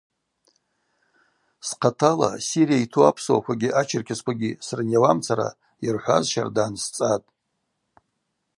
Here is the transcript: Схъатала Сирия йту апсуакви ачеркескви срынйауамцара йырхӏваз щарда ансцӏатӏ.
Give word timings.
Схъатала 1.67 2.29
Сирия 2.49 2.79
йту 2.85 2.99
апсуакви 3.09 3.69
ачеркескви 3.81 4.49
срынйауамцара 4.65 5.49
йырхӏваз 5.83 6.25
щарда 6.31 6.63
ансцӏатӏ. 6.67 7.27